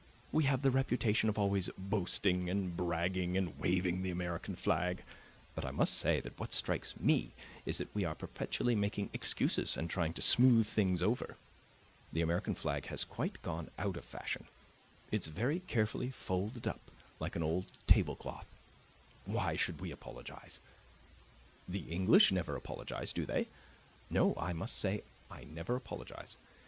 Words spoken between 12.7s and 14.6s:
has quite gone out of fashion;